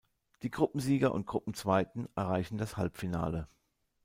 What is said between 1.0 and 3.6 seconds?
und Gruppenzweiten erreichen das Halbfinale.